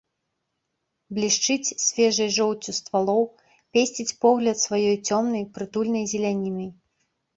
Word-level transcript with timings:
Блішчыць 1.17 1.73
свежай 1.87 2.29
жоўцю 2.39 2.69
ствалоў, 2.79 3.21
песціць 3.77 4.17
погляд 4.25 4.57
сваёй 4.65 4.97
цёмнай 5.07 5.43
прытульнай 5.59 6.05
зелянінай. 6.15 6.69